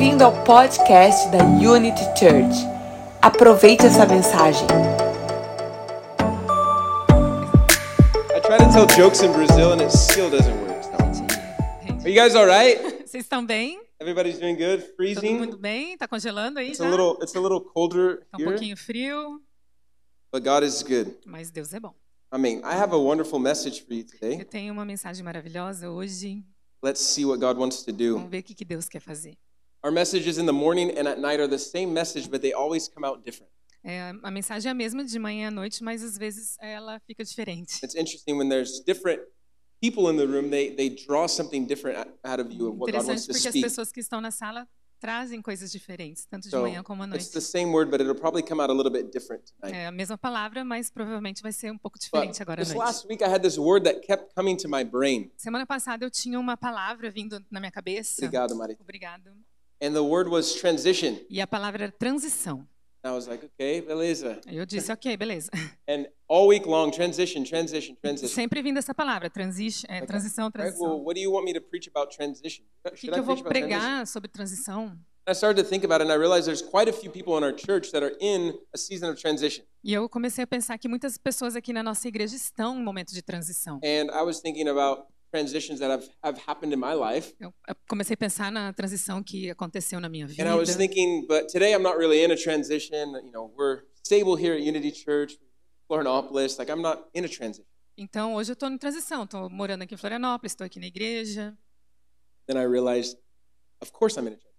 [0.00, 2.56] Bem-vindo ao podcast da Unity Church.
[3.20, 4.66] Aproveite essa mensagem.
[8.34, 10.86] I try to tell jokes in Brazil and it still doesn't work.
[12.00, 12.80] Are you guys all right?
[13.06, 13.78] Vocês estão bem?
[14.00, 14.80] Everybody's doing good?
[14.80, 15.38] Todo Freezing?
[15.38, 15.98] mundo bem?
[15.98, 16.86] Tá congelando aí It's já?
[16.86, 19.38] a little it's a little colder Tá um here, pouquinho frio,
[20.32, 21.14] but God is good.
[21.26, 21.92] mas Deus é bom.
[22.34, 24.40] I mean, I have a wonderful message for you today.
[24.40, 26.42] Eu tenho uma mensagem maravilhosa hoje.
[26.82, 28.14] Let's see what God wants to do.
[28.14, 29.36] Vamos ver o que Deus quer fazer.
[29.82, 32.88] Our messages in the morning and at night are the same message, but they always
[32.88, 33.50] come out different.
[33.82, 37.24] É, a mensagem é a mesma de manhã à noite, mas às vezes ela fica
[37.24, 37.82] diferente.
[37.82, 39.22] It's interesting when there's different
[39.80, 43.06] people in the room, they they draw something different out of you of what God
[43.06, 43.62] wants Interessante to porque as speak.
[43.64, 44.68] pessoas que estão na sala
[45.00, 47.32] trazem coisas diferentes, tanto de So manhã como à it's noite.
[47.32, 49.74] the same word, but it'll probably come out a little bit different tonight.
[49.74, 52.76] É a mesma palavra, mas provavelmente vai ser um pouco But diferente agora à noite.
[52.78, 55.30] last week, I had this word that kept coming to my brain.
[55.38, 58.16] Semana passada eu tinha uma palavra vindo na minha cabeça.
[58.18, 58.82] Obrigado, Marita.
[58.82, 59.32] Obrigado.
[59.82, 61.18] And the word was transition.
[61.30, 62.66] E a palavra era transição.
[63.02, 64.38] And I was like, okay, beleza.
[64.46, 65.50] Eu disse, ok, beleza.
[65.88, 68.28] And all week long, transition, transition, transition.
[68.34, 70.52] Sempre vindo essa palavra, transi é, transição, Right?
[70.52, 70.86] transição.
[70.86, 72.62] Well, what do you want me to preach about transition?
[72.84, 73.68] O que, Should que I eu vou about transition?
[73.78, 74.98] pregar sobre transição?
[75.26, 77.44] I started to think about it, and I realized there's quite a few people in
[77.44, 79.64] our church that are in a season of transition.
[79.82, 82.84] E eu comecei a pensar que muitas pessoas aqui na nossa igreja estão em um
[82.84, 83.80] momento de transição.
[83.82, 87.34] And I was thinking about transitions that have, have happened in my life.
[87.40, 87.52] Eu
[87.88, 90.42] comecei a pensar na transição que aconteceu na minha vida.
[90.42, 93.14] And I was thinking, but today I'm not really in a transition.
[93.24, 95.38] You know, we're stable here at Unity Church,
[95.88, 96.58] Florianopolis.
[96.58, 97.66] Like, I'm not in a transition.
[97.96, 99.24] Então, hoje eu estou em transição.
[99.24, 101.56] Estou morando aqui em Florianópolis, estou aqui na igreja.
[102.46, 103.18] Then I realized,
[103.80, 104.50] of course I'm in a transition.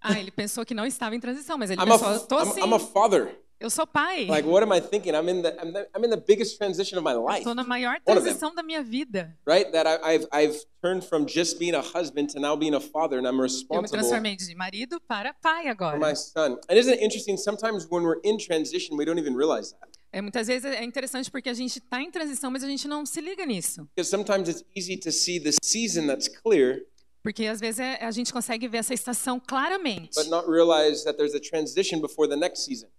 [0.00, 2.60] Ah, ele pensou que não estava em transição, mas ele I'm a, pensou, I'm, sim,
[2.60, 3.38] I'm a father.
[3.62, 4.26] Eu sou pai.
[4.26, 5.14] Like, what am I thinking?
[5.14, 7.64] I'm in the, I'm, the, I'm in the biggest transition of my life, Estou na
[7.64, 9.36] maior transição da minha vida.
[9.46, 9.70] right?
[9.72, 13.18] That I, I've, I've turned from just being a husband to now being a father,
[13.18, 15.98] and I'm Eu me responsible transformei de marido para pai for agora.
[15.98, 16.58] my son.
[16.68, 17.36] And isn't it interesting?
[17.36, 19.88] Sometimes when we're in transition, we don't even realize that.
[20.14, 23.06] É, muitas vezes é interessante porque a gente está em transição, mas a gente não
[23.06, 23.88] se liga nisso.
[23.96, 26.84] Because sometimes it's easy to see the season that's clear,
[27.22, 30.10] Porque às vezes é- a gente consegue ver essa estação claramente,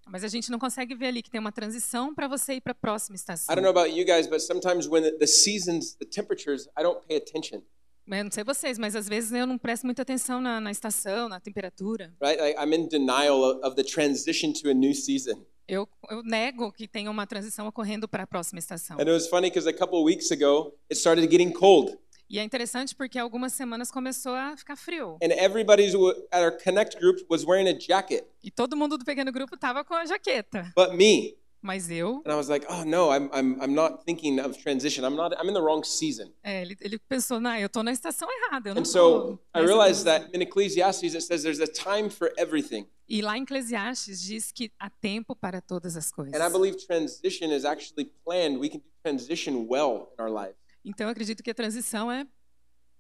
[0.07, 2.72] mas a gente não consegue ver ali que tem uma transição para você ir para
[2.72, 3.51] a próxima estação.
[3.51, 6.83] I don't know about you guys, but sometimes when the, the seasons, the temperatures, I
[6.83, 7.62] don't pay attention,
[8.06, 11.29] Eu não sei vocês, mas às vezes eu não presto muita atenção na, na estação,
[11.29, 12.13] na temperatura.
[12.22, 12.39] right?
[12.39, 15.45] Like I'm in denial of, the transition to a new season.
[15.66, 18.97] Eu, eu nego que tem uma transição ocorrendo para a próxima estação.
[18.97, 21.97] And it was funny because a couple of weeks ago, it started getting cold.
[22.29, 25.17] E é interessante porque algumas semanas começou a ficar frio.
[25.22, 25.94] and everybody's
[26.31, 29.84] at our connect group was wearing a jacket E todo mundo do pequeno grupo tava
[29.84, 30.72] com a jaqueta.
[30.75, 34.38] but me Mas eu, and i was like oh no i'm, I'm, I'm not thinking
[34.39, 37.69] of transition i'm not i'm in the wrong season é, ele, ele pensou, não, eu
[37.69, 38.69] tô na estação errada.
[38.72, 42.09] Eu não and so i realized transição." that in ecclesiastes it says there's a time
[42.09, 46.33] for everything E lá em Eclesiastes diz que há tempo para todas as coisas.
[46.33, 50.56] and i believe transition is actually planned we can do transition well in our life
[50.85, 52.27] Então eu acredito que a transição é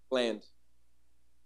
[0.09, 0.43] planned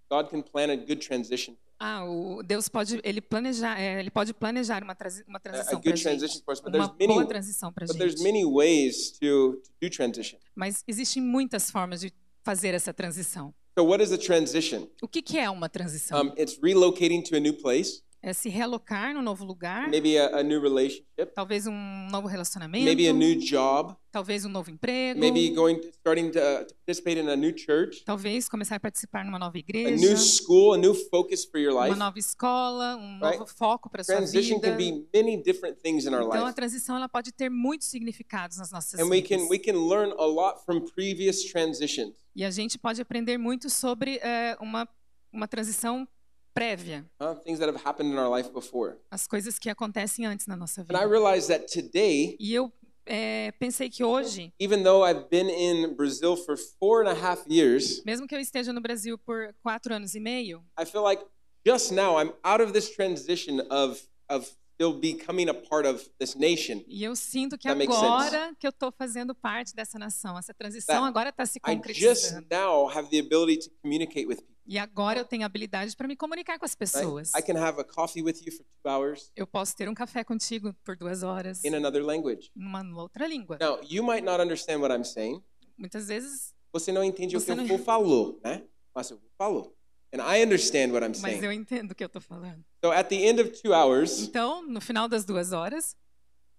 [0.09, 4.33] god can plan a good transition ah, o Deus pode ele planejar, é, ele pode
[4.33, 8.13] planejar uma, uma transição para gente, us uma there's boa many transição para but there's
[8.13, 8.23] gente.
[8.23, 12.11] many ways to, to do transition Mas existem muitas formas de
[12.43, 13.53] fazer essa transição.
[13.77, 16.19] so what is a transition O que, que é uma transição?
[16.23, 20.37] um, it's relocating to a new place é se realocar num novo lugar, maybe a,
[20.39, 21.05] a new relationship
[21.35, 26.31] talvez um novo relacionamento, maybe a new job, talvez um novo emprego, maybe going starting
[26.31, 29.95] to, to participate in a new church, talvez começar a participar numa nova a igreja,
[29.95, 31.97] new school, a new focus for your uma life.
[31.99, 33.37] nova escola, um Right?
[33.39, 34.71] novo foco para sua Transition vida.
[34.71, 36.55] can be many different things in our Então a life.
[36.55, 39.29] transição ela pode ter muitos significados nas nossas And we vidas.
[39.37, 42.15] can we can learn a lot from previous transitions.
[42.35, 44.87] E a gente pode aprender muito sobre eh, uma
[45.31, 46.07] uma transição
[46.57, 47.35] prévia, huh?
[47.43, 48.97] Things that have happened in our life before.
[49.11, 51.59] as coisas que acontecem antes na nossa And I vida.
[51.67, 52.71] today, E eu
[53.05, 57.45] eh, pensei que hoje, even though I've been in Brazil for four and a half
[57.47, 61.23] years, mesmo que eu esteja no Brasil por quatro anos e meio, I feel like
[61.65, 66.35] just now I'm out of this transition of of still becoming a part of this
[66.35, 66.83] nation.
[66.87, 70.53] e eu sinto que That makes agora que eu estou fazendo parte dessa nação, essa
[70.53, 72.45] transição agora está se concretizando.
[72.51, 74.55] now have the ability to communicate with people.
[74.69, 77.33] E agora eu tenho habilidade para me comunicar com as pessoas.
[77.33, 80.23] I can have a coffee with you for two hours Eu posso ter um café
[80.23, 82.51] contigo por duas horas, in another language.
[82.55, 83.57] numa outra língua.
[83.59, 85.41] Now, you might not understand what I'm saying.
[85.77, 88.63] Muitas vezes, Você não entende o que Você eu não- vou falou, né?
[88.93, 89.73] Mas eu falou.
[90.13, 91.43] And I understand what I'm mas saying.
[91.43, 92.63] eu entendo o que eu estou falando.
[92.83, 95.95] So at the end of two hours, Então, no final das duas horas,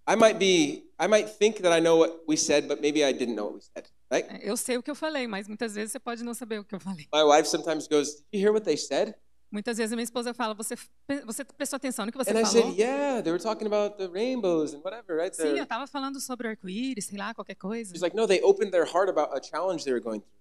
[0.07, 3.13] I might be, I might think that I know what we said, but maybe I
[3.13, 4.27] didn't know what we said, right?
[4.31, 6.65] é, eu sei o que eu falei, mas muitas vezes você pode não saber o
[6.65, 7.07] que eu falei.
[7.13, 9.15] My wife sometimes goes, Did you hear what they said?
[9.51, 10.77] Muitas vezes a minha esposa fala, você,
[11.25, 12.67] você prestou atenção no que você And I falou?
[12.67, 16.21] said, Yeah, they were talking about the rainbows and whatever, right Sim, eu estava falando
[16.21, 17.91] sobre arco-íris, sei lá, qualquer coisa.
[17.95, 20.37] She's like, No, they opened their heart about a challenge they were going through.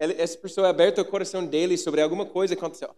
[0.00, 2.90] Ele- Essa pessoa aberta o coração dele sobre alguma coisa que aconteceu.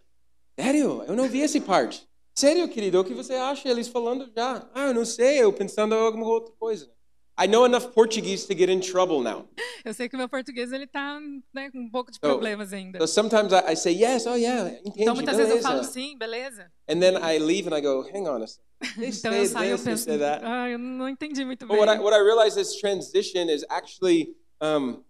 [0.58, 1.02] Sério?
[1.06, 2.06] Eu não vi esse parte.
[2.35, 3.00] Sério, querido?
[3.00, 3.69] O que você acha?
[3.69, 4.69] Eles falando já.
[4.75, 5.38] Ah, eu não sei.
[5.43, 6.91] Eu pensando em alguma outra coisa.
[7.43, 9.49] I know enough Portuguese to get in trouble now.
[9.82, 11.19] Eu sei que meu português ele tá
[11.55, 12.99] né, com um pouco de So- problemas ainda.
[13.00, 15.93] So sometimes I, I say yes, oh yeah, entendi, Então muitas vezes eu falo beleza.
[15.93, 16.70] sim, beleza.
[16.87, 18.67] And then I leave and I go, hang on a second.
[18.99, 20.11] Então eu saio this, penso,
[20.43, 21.87] ah, eu não entendi muito But bem.
[21.87, 25.03] what I, what I realize this transition is actually, um,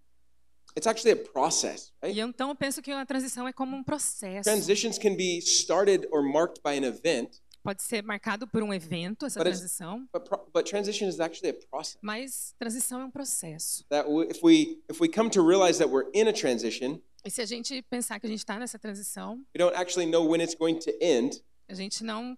[0.76, 2.16] it's actually a process, right?
[2.16, 4.44] E então eu penso que a transição é como um processo.
[4.48, 9.26] Transitions can be started or marked by an event, Pode ser marcado por um evento,
[9.26, 10.24] essa But transição, but,
[10.54, 11.98] but transition is actually a process.
[12.00, 13.84] mas transição é um processo.
[13.90, 17.42] That if we if we come to realize that we're in a transition, E se
[17.42, 20.54] a gente pensar que a gente está nessa transição, we don't actually know when it's
[20.54, 21.42] going to end.
[21.68, 22.34] a gente não,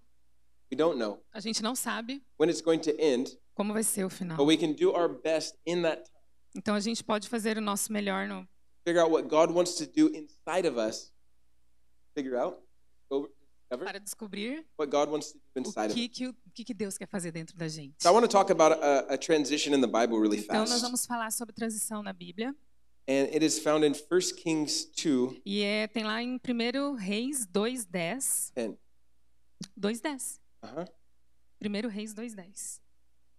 [0.72, 4.04] We don't know a gente não sabe when it's going to end, como vai ser
[4.04, 4.36] o final.
[4.36, 6.21] but we can do our best in that time.
[6.54, 8.46] Então a gente pode fazer o nosso melhor no,
[8.86, 11.12] Figure out what God wants to do inside of us.
[12.16, 12.58] Figure out,
[13.08, 13.28] discover
[13.86, 15.94] para descobrir what God wants to do o inside of us.
[15.94, 17.94] que, que, o que, que Deus quer fazer dentro da gente.
[18.02, 20.70] So I want to talk about a, a transition in the Bible really Então nós
[20.70, 20.82] fast.
[20.82, 22.54] vamos falar sobre transição na Bíblia.
[23.08, 27.46] And it is found in 1 Kings 2 E é, tem lá em 1 Reis
[27.46, 28.52] 2.10.
[28.54, 28.76] 10.
[29.80, 30.40] 2.10.
[30.62, 30.86] Uh-huh.
[31.64, 32.80] 1 Reis 2.10.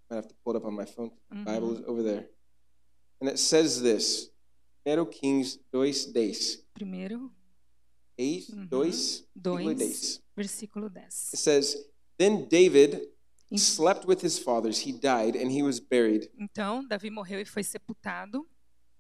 [0.09, 1.11] I have to pull it up on my phone.
[1.29, 1.43] The Uhum.
[1.45, 2.29] Bible is over there.
[3.23, 4.29] And it says this
[4.83, 6.33] 1 Kings 2 10.
[6.73, 7.31] Primeiro,
[8.17, 8.67] Eis, Uhum.
[8.67, 10.21] dois, vírgula 2, 10.
[10.35, 11.09] versículo It 10.
[11.09, 11.77] says,
[12.17, 12.99] Then David
[13.55, 14.79] slept with his fathers.
[14.85, 16.29] He died, and he was buried.
[16.37, 18.45] Então, Davi morreu e foi sepultado.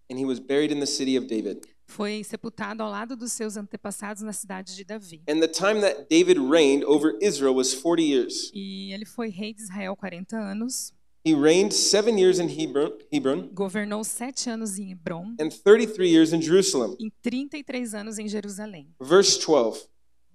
[0.09, 1.59] And he was buried in the city of David.
[1.85, 5.21] Foi sepultado ao lado dos seus antepassados na cidade de Davi.
[5.27, 8.51] And the time that David reigned over Israel was 40 years.
[8.53, 10.93] E ele foi rei de Israel 40 anos,
[11.25, 16.33] He reigned seven years in Hebron, Hebron governou sete anos em Hebron and 33 years
[16.33, 16.97] in Jerusalem.
[16.99, 18.93] e 33 anos em Jerusalém.
[19.01, 19.87] Verse 12.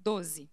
[0.02, 0.48] 12.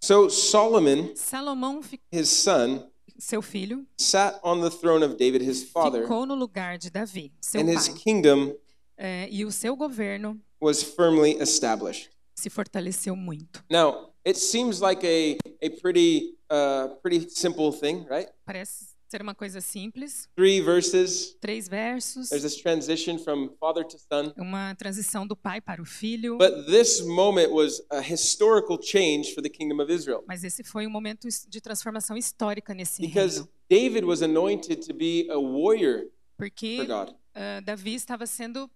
[0.00, 2.88] So Solomon, Salomão, fi- his son,
[3.18, 7.32] seu filho, sat on the throne of David, his father, ficou no lugar de Davi,
[7.40, 7.98] seu and his pai.
[7.98, 8.54] kingdom
[8.96, 12.10] É, e o seu governo was firmly established.
[12.36, 13.64] se fortaleceu muito.
[13.70, 18.28] Now, it seems like a, a pretty, uh, pretty simple thing, right?
[18.46, 20.28] Parece ser uma coisa simples.
[20.36, 21.36] Three verses.
[21.40, 24.32] Três versos, There's this transition from father to son.
[24.38, 26.38] uma transição do pai para o filho.
[26.38, 30.86] But this moment was a historical change for the kingdom of Israel Mas esse foi
[30.86, 33.48] um momento de transformação histórica nesse because reino.
[33.68, 38.70] David was anointed to be a warrior Porque for God, ah, Davi estava sendo,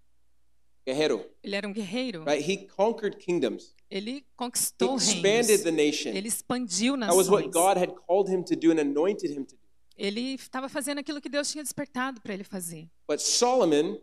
[0.87, 2.25] guerrero, ele era um guerreiro.
[2.25, 2.43] right?
[2.43, 3.75] He conquered kingdoms.
[3.91, 5.63] Ele He conquistou expanded reinos.
[5.63, 6.11] the nation.
[6.15, 7.53] Ele expandiu That was what nações.
[7.53, 9.64] God had called him to do and anointed him to do.
[9.97, 12.91] Ele estava fazendo aquilo que Deus tinha despertado para ele fazer.
[13.09, 13.99] But Solomon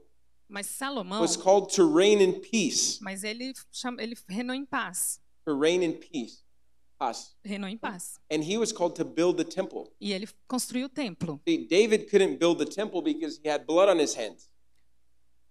[0.48, 5.22] Mas Salomão, was called to reign in peace, mas ele chama, ele reinou em paz,
[5.46, 6.44] to reign in peace.
[6.98, 7.36] Paz.
[7.44, 8.20] reinou em paz.
[8.32, 9.92] And he was called to build the temple.
[10.00, 11.42] E ele construiu o templo.
[11.48, 14.50] See, David couldn't build the temple because he had blood on his hands.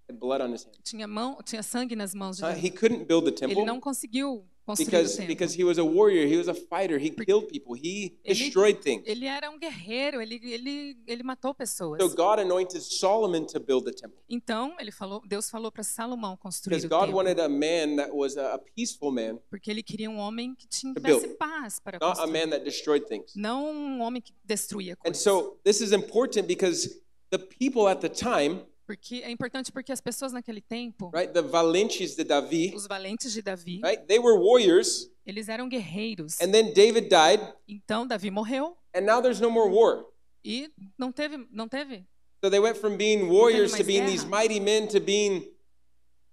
[0.08, 0.78] Had blood on his hands.
[0.84, 3.80] Tinha mão, tinha sangue nas mãos de Uh, he couldn't build the Ele temple não
[3.80, 8.18] conseguiu because because he was a warrior, he was a fighter, he killed people, he
[8.24, 9.02] destroyed things.
[9.06, 12.00] Ele era um guerreiro, ele, ele, ele matou pessoas.
[12.00, 16.36] So God anointed Solomon to build the temple Então, ele falou, Deus falou para Salomão
[16.36, 19.70] construir because o God templo, wanted a man that was a, a peaceful man, porque
[19.70, 23.32] ele queria um homem que tivesse paz para not a construir, man that destroyed things.
[23.34, 25.22] não um homem que destruía And coisas.
[25.22, 27.00] so this is important because
[27.30, 28.60] the people at the time,
[28.90, 33.32] Porque é importante porque as pessoas naquele tempo, right, the Valentes de Davi, os valentes
[33.32, 36.40] de Davi, right, they were warriors, eles eram guerreiros.
[36.40, 40.04] and then David died, Então Davi morreu and now there's no more war.
[40.44, 40.68] e
[40.98, 42.04] não teve, não teve.
[42.42, 44.30] So they went from being warriors to being these guerra.
[44.42, 45.44] mighty men to being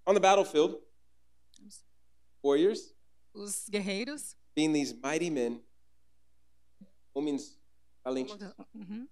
[0.07, 0.77] on the battlefield.
[2.41, 2.91] Warriors,
[3.35, 5.61] Os guerreiros, being these mighty men,
[7.15, 7.59] homens
[8.03, 8.33] valentes.
[8.73, 9.07] Uhum.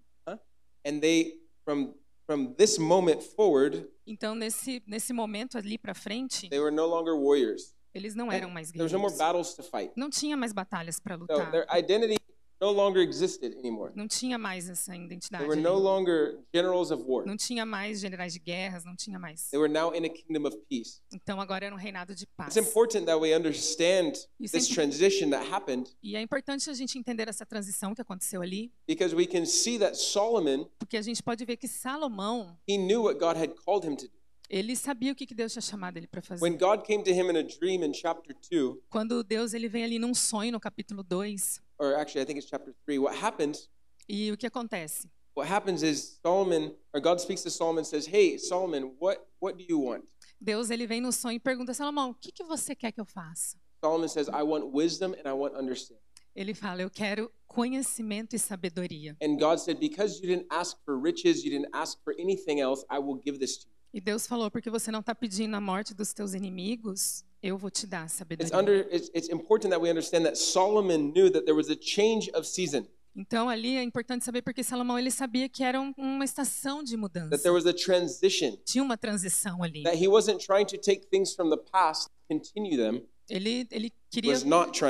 [0.84, 1.34] And they,
[1.64, 1.94] from
[2.26, 7.14] from this moment forward, Então nesse nesse momento ali para frente, they were no longer
[7.14, 7.74] warriors.
[7.94, 9.18] eles não eram mais There was no more guerreiros.
[9.52, 9.92] battles to fight.
[9.96, 11.50] Não tinha mais batalhas para So lutar.
[11.50, 12.16] their identity
[12.60, 13.92] no longer existed anymore.
[13.94, 15.44] Não tinha mais essa They identidade.
[15.44, 15.62] were ali.
[15.62, 17.26] no longer generals of war.
[17.26, 19.48] Não tinha mais generais de guerras, não tinha mais.
[19.50, 21.00] They were now in a kingdom of peace.
[21.12, 22.56] Então agora era um reinado de paz.
[22.56, 26.74] It's important that we understand Isso this é transition that happened E é importante a
[26.74, 31.02] gente entender essa transição que aconteceu ali, because we can see that Solomon porque a
[31.02, 34.16] gente pode ver que Salomão, he knew what God had called him to do.
[34.48, 36.40] Ele sabia o que que Deus tinha chamado ele para fazer.
[36.40, 39.82] When God came to him in a dream in chapter 2, Quando Deus ele vem
[39.82, 43.68] ali num sonho no capítulo 2, or actually I think it's chapter 3, what happens
[44.08, 45.08] e o que acontece?
[45.34, 49.56] what happens is Solomon or God speaks to Solomon and says, "Hey, Solomon, what what
[49.58, 50.04] do you want?"
[50.40, 53.04] Deus ele vem no sonho e pergunta: Salomão, o que que você quer que eu
[53.04, 53.58] faça?
[53.84, 56.02] Solomon says, "I want wisdom and I want understanding."
[56.34, 59.16] Ele fala: Eu quero conhecimento e sabedoria.
[59.22, 62.84] And God said, "Because you didn't ask for riches, you didn't ask for anything else,
[62.90, 65.60] I will give this to you." E Deus falou: Porque você não está pedindo a
[65.60, 68.56] morte dos teus inimigos, eu vou te dar It's sabedoria.
[68.58, 72.30] under it's, it's important that we understand that Solomon knew that there was a change
[72.34, 72.86] of season,
[73.18, 76.90] Então ali é importante saber porque Salomão ele sabia que era um- uma estação de
[76.90, 77.38] that mudança.
[77.38, 79.82] there was a transition, Tinha uma transição ali.
[79.84, 84.34] that he wasn't trying to take things from the past, continue them, Ele ele queria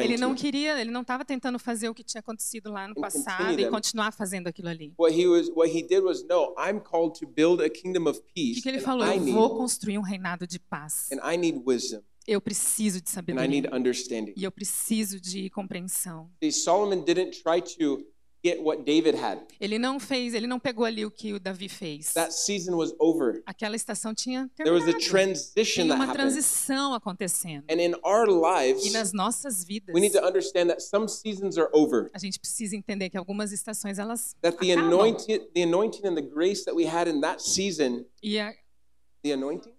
[0.02, 0.40] ele não to.
[0.42, 4.12] queria, ele não estava tentando fazer o que tinha acontecido lá no passado e continuar
[4.12, 4.92] fazendo aquilo ali.
[4.98, 8.18] What he was what he did was no, I'm called to build a kingdom of
[8.18, 9.06] O que, ele falou?
[9.06, 11.06] Eu vou construir um reinado de paz.
[11.12, 14.32] and I need wisdom Eu preciso de and I sabedoria need understanding.
[14.36, 16.30] e eu preciso de compreensão.
[16.42, 18.04] See, Solomon didn't try to
[18.44, 19.38] get what David had.
[19.60, 22.12] Ele não fez, ele não pegou ali o que o Davi fez.
[22.14, 23.42] That season was over.
[23.46, 25.02] Aquela estação tinha There was a terminado.
[25.88, 27.64] that uma transição acontecendo.
[27.70, 31.56] And in our E lives, nas nossas vidas, we need to understand that some seasons
[31.56, 32.10] are over.
[32.12, 34.92] a gente precisa entender que algumas estações elas That the acabam.
[34.92, 38.52] anointing, the anointing and the grace that we had in that season, E a,
[39.24, 39.72] the anointing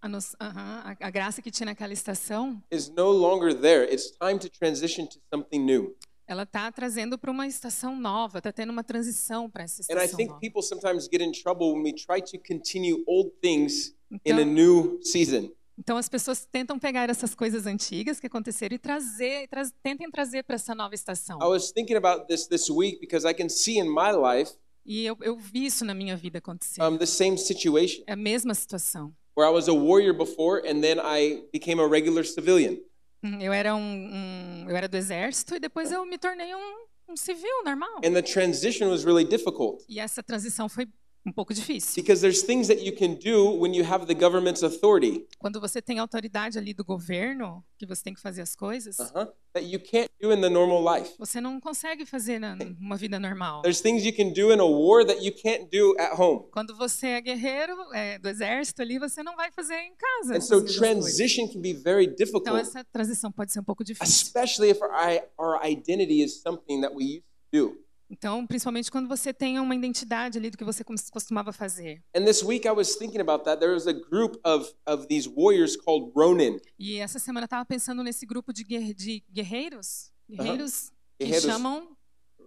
[0.00, 3.92] a, nos- aham, a- a graça que tinha naquela estação, is no longer there.
[3.92, 5.96] It's time to transition to something new.
[6.26, 10.04] ela está trazendo para uma estação nova, está tendo uma transição para essa And I
[10.04, 10.40] estação think nova.
[10.40, 14.44] people sometimes get in trouble when we try to continue old things in a Então,
[14.44, 15.50] new season.
[15.76, 20.44] então as pessoas tentam pegar essas coisas antigas que aconteceram e trazer, traz- tentem trazer
[20.44, 21.38] para essa nova estação.
[21.42, 24.52] I was thinking about this this week because I can see in my life
[24.86, 26.80] E eu, eu vi isso na minha vida acontecer.
[26.82, 29.12] um, the same situation É a mesma situação.
[29.34, 32.78] Where I was a warrior before and then I became a regular civilian.
[33.22, 36.86] Hum, Eu era um, um- eu era do exército e depois eu me tornei um,
[37.12, 38.00] um civil normal.
[38.04, 40.86] And the transition was really difficult E essa transição foi
[41.26, 41.94] um pouco difícil.
[42.02, 45.82] because there's things that you can do when you have the government's authority Quando você
[45.82, 49.78] tem autoridade ali do governo, que você tem que fazer as coisas, uh-huh, that you
[49.78, 51.14] can't do in the normal life.
[51.18, 53.60] você não consegue fazer na, numa vida normal.
[53.62, 56.46] There's things you can do in a war that you can't do at home.
[56.52, 60.36] Quando você é guerreiro é, do exército ali, você não vai fazer em casa.
[60.36, 64.10] And so transition can be very Então difficult, essa transição pode ser um pouco difícil.
[64.10, 67.76] especially if our, our identity is something that we used to do.
[68.10, 72.02] Então, principalmente quando você tem uma identidade ali do que você cos- costumava fazer.
[72.14, 73.60] And this week I was thinking about that.
[73.60, 76.58] There was a group of, of these warriors called Ronin.
[76.78, 81.44] E essa semana eu estava pensando nesse grupo de, guer- de guerreiros, guerreiros que Guerreiros.
[81.44, 81.96] chamam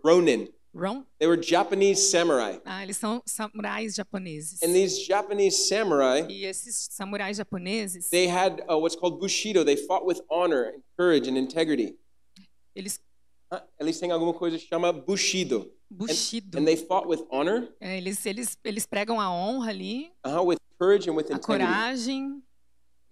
[0.03, 0.49] Ronin.
[0.75, 1.05] Ron.
[1.19, 2.59] They were Japanese samurai.
[2.65, 4.61] Ah, eles são samurais japoneses.
[4.63, 9.63] And these Japanese samurai, E esses samurais japoneses, they had uh, what's called bushido.
[9.63, 11.95] They fought with honor and courage and integrity.
[12.75, 13.03] eles Huh?
[13.79, 15.71] Eles têm alguma coisa que chama bushido.
[15.89, 16.57] bushido.
[16.57, 20.57] And they fought with honor, É, eles eles eles pregam a honra ali, uh with
[20.79, 21.45] courage and with a integrity.
[21.65, 22.43] coragem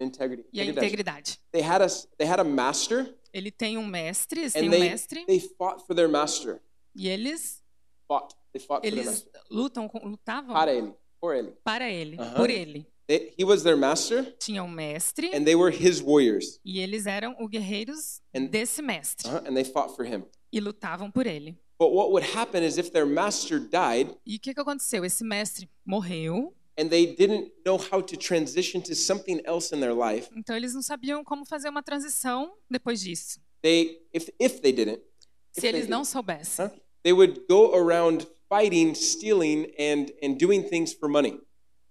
[0.00, 0.48] Integrity.
[0.52, 1.38] e a Integridade.
[1.52, 1.86] They had a
[2.18, 5.38] they had a master, Ele tem um mestre, eles têm and um they mestre they
[5.40, 6.60] fought for their master.
[6.94, 7.62] e eles
[8.08, 8.34] Fought.
[8.52, 9.42] They fought for their eles master.
[9.50, 10.92] lutam lutavam Para ele.
[11.22, 11.52] For ele.
[11.62, 12.34] para ele, Aham.
[12.34, 12.84] por ele.
[13.06, 16.58] They- he was their master, Tinha um mestre and they were his warriors.
[16.64, 20.24] e eles eram os guerreiros And- desse mestre Uh-huh, and they fought for him.
[20.52, 21.56] e lutavam por ele.
[21.78, 25.04] But what would happen is if their master died E o que, que aconteceu?
[25.04, 29.94] Esse mestre morreu, and they didn't know how to transition to something else in their
[29.94, 33.40] life, então eles não sabiam como fazer uma transição depois disso.
[33.62, 35.04] they if if they didn't, if
[35.52, 36.66] Se they eles didn't, não soubessem.
[36.66, 36.70] huh,
[37.04, 41.40] they would go around fighting, stealing, and and doing things for money.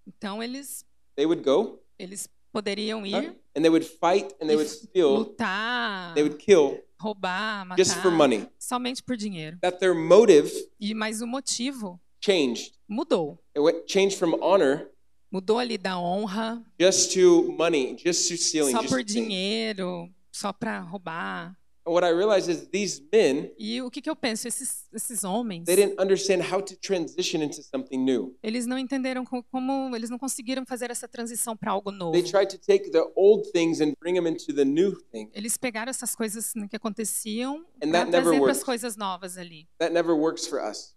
[0.07, 4.55] Então eles They would go eles poderiam huh, ir and they would fight and they
[4.55, 8.45] would steal, lutar, they would kill roubar, matar, just for money.
[8.59, 9.57] somente por dinheiro.
[9.61, 12.73] That their motive E mas o motivo changed.
[12.89, 13.37] mudou.
[13.55, 14.87] It went, changed from honor
[15.33, 18.75] Mudou ali da honra, just to money, just to stealing.
[18.75, 21.55] só just por dinheiro, só para roubar.
[21.83, 24.47] And what I realized is these men E o que, que eu penso?
[24.47, 28.37] Esses, esses homens, they didn't understand how to transition into something new.
[28.43, 32.11] eles não entenderam co- como, eles não conseguiram fazer essa transição para algo novo.
[32.11, 35.31] They tried to take the old things and bring them into the new thing.
[35.33, 39.67] Eles pegaram essas coisas que aconteciam never trazer para as coisas novas ali.
[39.79, 40.95] That never works for us.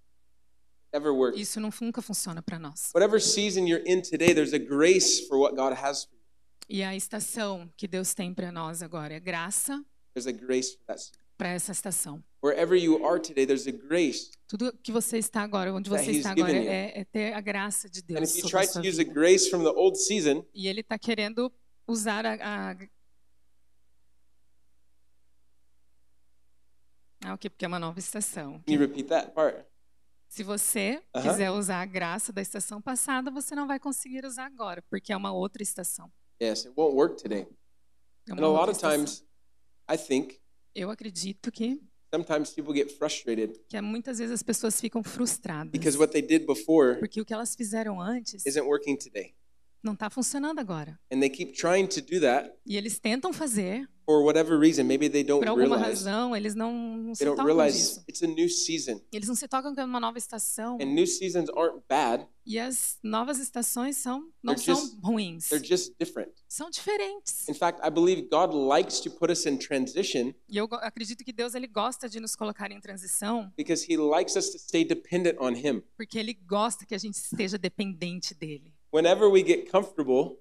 [0.92, 1.40] Never works.
[1.40, 2.90] Isso não, nunca funciona para nós.
[2.94, 6.20] Whatever season you're in today, there's a grace for what God has for you.
[6.68, 9.82] E a estação que Deus tem para nós agora é graça
[10.14, 11.00] There's a grace for that.
[11.00, 11.18] season.
[11.36, 12.22] para essa estação.
[12.40, 14.30] Wherever you are today, there's a grace.
[14.46, 18.00] Tudo que você está agora, onde você está agora, é, é ter a graça de
[18.00, 19.12] And Deus if you sobre a try sua to use a vida.
[19.14, 21.52] grace from the old season, E Ele está querendo
[21.88, 22.76] usar a, a...
[27.24, 28.60] Ah, ok, porque é uma nova estação.
[28.66, 29.64] can you repeat that part?
[30.28, 31.30] Se você Aham.
[31.30, 35.16] quiser usar a graça da estação passada, você não vai conseguir usar agora, porque é
[35.16, 36.12] uma outra estação.
[36.42, 37.46] Yes, it won't work today.
[38.28, 39.24] É And a lot of times,
[39.90, 40.40] I think
[40.74, 41.80] Eu acredito que,
[42.12, 45.70] sometimes people get frustrated que muitas vezes as pessoas ficam frustradas.
[45.70, 49.34] because what they did before Porque o que elas fizeram antes isn't working today.
[49.84, 50.98] Não está funcionando agora.
[51.12, 54.84] And they keep trying to do that E eles tentam fazer, for whatever reason.
[54.84, 56.04] Maybe they don't por alguma realize.
[56.04, 58.04] razão, eles não, não se tocam realize disso.
[58.08, 59.00] it's a new season.
[59.12, 60.78] Eles não se tocam que é uma nova estação.
[60.80, 65.48] And new seasons aren't bad, E as novas estações são não They're são just- ruins,
[65.48, 66.30] they're just different.
[66.48, 67.48] são diferentes.
[67.48, 71.32] In fact, I believe God likes to put us in transition E eu acredito que
[71.32, 75.36] Deus ele gosta de nos colocar em transição, because He likes us to stay dependent
[75.40, 75.82] on Him.
[75.96, 78.73] porque ele gosta que a gente esteja dependente dele.
[78.94, 80.38] Whenever we get comfortable,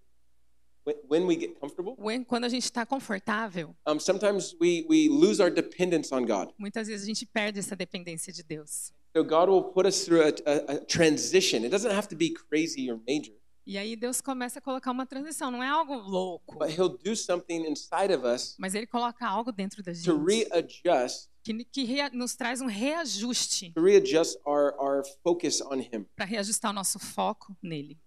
[1.10, 5.42] when- we get comfortable, When- Quando a gente está confortável, um, sometimes we, we lose
[5.42, 6.54] our dependence on God.
[6.60, 8.94] muitas vezes a gente perde essa dependência de Deus.
[9.18, 11.64] So God will put us through a, a, a transition.
[11.64, 13.34] It doesn't have to be crazy or major,
[13.66, 17.16] E aí Deus começa a colocar uma transição, não é algo louco, but He'll do
[17.16, 21.84] something inside of us mas ele coloca algo dentro da to gente readjust, que, que
[21.86, 26.06] rea- nos traz um reajuste to readjust our, our focus on Him.
[26.16, 27.98] para reajustar o nosso foco nele.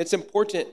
[0.00, 0.66] It's important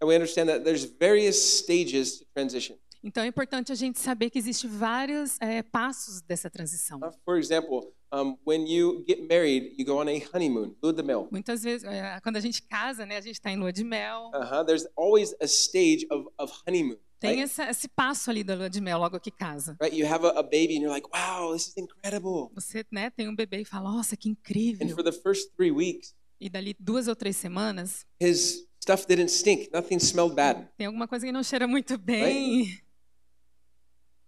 [0.00, 2.76] that we understand that there's various stages to transition.
[3.04, 6.98] Então é importante a gente saber que existe vários eh, passos dessa transição.
[7.00, 11.02] Uh, for example, um, when you get married, you go on a honeymoon, lua de
[11.02, 11.26] mel.
[11.32, 14.30] Muitas vezes, eh, quando a gente casa, né, a gente está em lua de mel.
[14.32, 14.64] Uh-huh.
[14.64, 16.96] There's always a stage of, of honeymoon.
[17.18, 17.42] Tem Right?
[17.44, 19.76] essa, esse passo ali da lua de mel logo que casa.
[19.80, 19.96] right?
[19.96, 22.52] You have a, a baby and you're like, wow, this is incredible.
[22.54, 24.88] Você né, tem um bebê e fala, nossa, que And incrível.
[24.94, 29.70] for the first three weeks, E dali duas ou três semanas, his stuff didn't stink.
[29.72, 30.68] Nothing smelled bad.
[30.76, 32.80] tem alguma coisa que não cheira muito bem.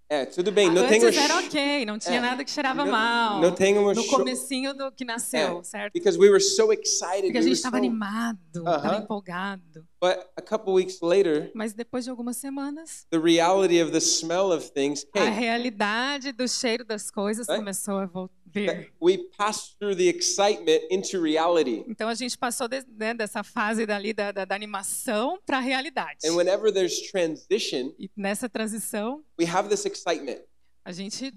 [0.08, 0.70] É, tudo bem.
[0.70, 2.20] Não tem Antes era ok, não tinha É.
[2.20, 3.40] nada que cheirava Não- mal.
[3.40, 3.50] não
[3.94, 5.62] No comecinho do que nasceu, É.
[5.64, 5.92] certo?
[5.94, 7.22] because we were so excited.
[7.22, 9.02] Porque a gente estava so- animado, estava Aham.
[9.02, 9.88] empolgado.
[10.00, 14.52] But a couple weeks later, Mas depois de algumas semanas, the reality of the smell
[14.52, 15.30] of things a came.
[15.30, 17.58] realidade do cheiro das coisas Right?
[17.58, 18.66] começou a vol- vir.
[18.66, 21.84] That we passed through the excitement into reality.
[21.88, 25.60] Então a gente passou de- né, dessa fase dali da, da, da animação para a
[25.60, 26.18] realidade.
[26.24, 30.40] And whenever there's transition, E nessa transição, we have this excitement.
[30.84, 31.32] a gente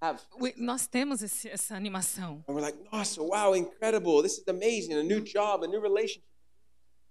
[0.00, 0.20] Have.
[0.40, 2.44] we- nós temos esse, essa animação.
[2.48, 4.22] And we're like, nossa, wow, incredible.
[4.22, 4.94] This is amazing.
[4.94, 6.22] A new job, a new relationship.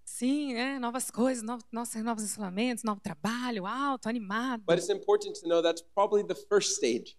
[0.05, 4.63] Sim, é, novas coisas, novos, nossa, novos relacionamentos, novo trabalho, alto, animado.
[4.65, 7.16] But it's important to know that's probably the first stage.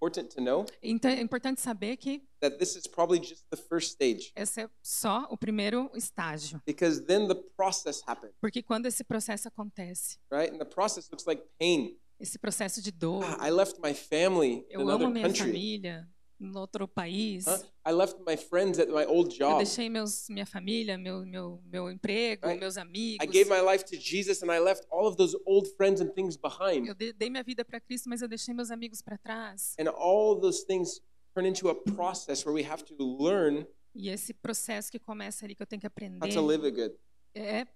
[0.00, 3.90] Important to know Então é importante saber que that this is probably just the first
[3.92, 6.62] stage esse é só o primeiro estágio.
[6.64, 10.52] because then the process happens, Porque quando esse processo acontece, right?
[10.54, 11.96] And the process looks like pain.
[12.20, 15.46] esse processo de dor, Ah, I left my family in eu amo another minha country.
[15.46, 16.08] família
[16.40, 17.46] em outro país?
[17.86, 19.56] I left my friends at my old eu job.
[19.58, 22.60] deixei meus, minha família, meu, meu, meu emprego, Right.
[22.60, 25.68] meus amigos, I gave my life to Jesus and I left all of those old
[25.76, 26.86] friends and things behind.
[26.86, 29.74] eu de- dei minha vida para Cristo, mas eu deixei meus amigos para trás.
[29.80, 31.00] And all those things
[31.34, 35.54] turn into a process where we have to learn E esse processo que começa ali
[35.56, 36.94] que eu tenho que how aprender to live it good.
[37.34, 37.66] é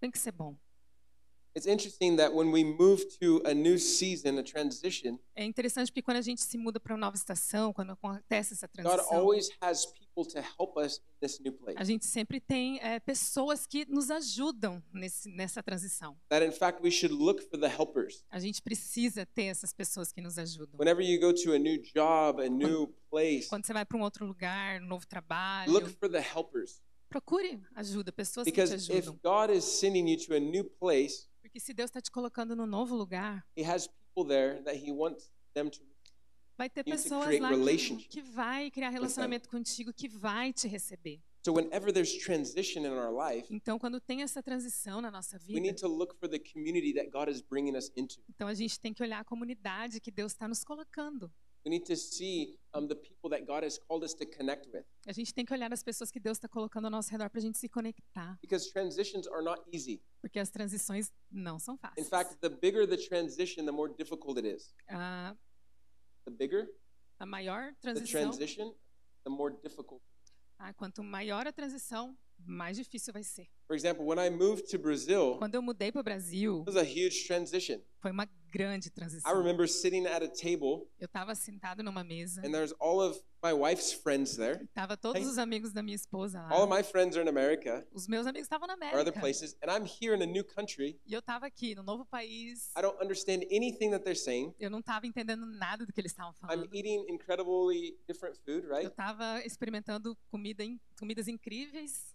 [0.00, 0.56] tem que ser bom.
[5.34, 8.66] É interessante porque quando a gente se muda para uma nova estação, quando acontece essa
[8.66, 11.76] God transição, always has people to help us in this new place.
[11.78, 16.16] a gente sempre tem é, pessoas que nos ajudam nesse, nessa transição.
[16.30, 18.24] That in fact we should look for the helpers.
[18.30, 20.78] A gente precisa ter essas pessoas que nos ajudam.
[20.78, 24.02] Whenever you go to a new job, a new place, Quando você vai para um
[24.02, 26.80] outro lugar, um novo trabalho, look for the helpers.
[27.10, 29.20] procure ajuda, pessoas que te Because if ajudam.
[29.22, 32.66] God is sending you to a new place, Porque se Deus está te colocando num
[32.66, 35.80] novo lugar, He has people there that He wants them to.
[36.56, 41.20] vai ter pessoas lá que, que vai criar relacionamento contigo, que vai te receber.
[41.44, 45.46] So whenever there's transition in our life, Então, quando tem essa transição na nossa we
[45.46, 48.22] vida, need to look for the community that God is bringing us into.
[48.30, 51.32] então a gente tem que olhar a comunidade que Deus está nos colocando.
[51.64, 54.84] We need to see the people that God has called us to connect with.
[55.06, 57.38] A gente tem que olhar as pessoas que Deus está colocando ao nosso redor para
[57.38, 60.02] a gente se conectar, Because transitions are not easy.
[60.20, 62.08] porque as transições não são In fáceis.
[62.08, 64.74] fact, the bigger the transition, the more difficult it is.
[64.88, 65.36] a,
[66.24, 66.68] The bigger
[67.20, 68.74] a maior the transição, transition,
[69.24, 70.02] the more difficult.
[70.58, 73.48] ah, quanto maior a transição, mais difícil vai ser.
[73.66, 76.76] For example, when I moved to Brazil, Quando eu mudei para o Brasil, it was
[76.76, 77.80] a huge transition.
[78.00, 79.34] foi uma grande I transição.
[79.38, 83.52] remember sitting at a table, Eu estava sentado numa mesa, and there's all of my
[83.52, 84.66] wife's friends there.
[84.74, 86.76] tava todos os amigos da minha esposa All of lá.
[86.78, 89.20] my friends are in America Os meus amigos estavam na or other América.
[89.20, 91.00] places, and I'm here in a new country.
[91.06, 92.70] E eu estava aqui, no novo país.
[92.76, 94.54] I don't understand anything that they're saying.
[94.60, 96.74] Eu não estava entendendo nada do que eles estavam I'm falando.
[96.74, 98.86] eating incredibly different food, Eu right?
[98.88, 100.62] estava experimentando comida,
[100.98, 102.11] comidas incríveis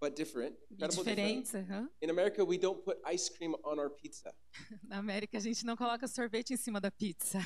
[0.00, 0.54] But different.
[0.70, 1.54] diferentes.
[1.54, 1.88] aham.
[2.02, 4.34] In America, we don't put ice cream on our pizza.
[4.86, 7.38] Na América a gente não coloca sorvete em cima da pizza.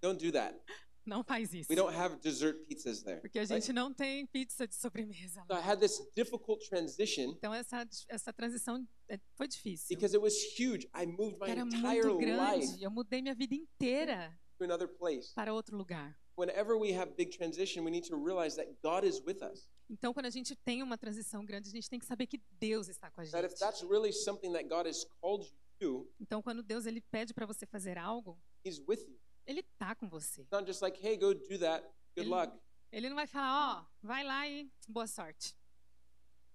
[0.00, 0.58] Don't do that.
[1.04, 1.66] Não faz isso.
[1.68, 3.20] We don't have dessert pizzas there.
[3.20, 3.54] Porque a right?
[3.54, 8.32] gente não tem pizza de sobremesa So I had this difficult transition Então essa, essa
[8.32, 9.88] transição é, foi difícil.
[9.88, 10.88] because it was huge.
[10.94, 12.66] I moved my Era entire muito grande.
[12.66, 15.34] life Eu mudei minha vida inteira to another place.
[15.34, 16.16] para outro lugar.
[16.38, 19.68] Whenever we have big transition, we need to realize that God is with us.
[19.92, 22.88] Então, quando a gente tem uma transição grande, a gente tem que saber que Deus
[22.88, 23.58] está com a That if gente.
[23.60, 25.46] that's really something that God has called
[25.80, 29.18] you to, Então, quando Deus ele pede para você fazer algo, He's with you.
[29.46, 30.40] ele tá com você.
[30.40, 31.82] It's not just like, hey, go do that.
[32.16, 32.58] Good Ele- luck.
[32.90, 35.54] Ele não vai falar, ó, vai lá e boa sorte.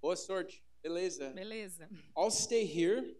[0.02, 0.63] Boa sorte.
[0.82, 1.30] Beleza.
[1.32, 1.89] Beleza?
[2.17, 3.15] I'll stay here.